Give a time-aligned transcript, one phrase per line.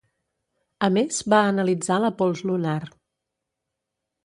[0.87, 2.75] A més va analitzar la pols lunar.